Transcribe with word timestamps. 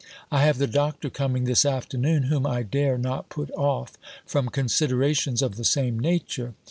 I 0.31 0.43
have 0.45 0.57
the 0.57 0.65
Doctor 0.65 1.11
coming 1.11 1.43
this 1.43 1.63
afternoon, 1.63 2.23
whom 2.23 2.43
I 2.43 2.63
dare 2.63 2.97
not 2.97 3.29
put 3.29 3.51
off, 3.51 3.99
from 4.25 4.49
considerations 4.49 5.43
of 5.43 5.57
the 5.57 5.63
same 5.63 5.99
nature. 5.99 6.55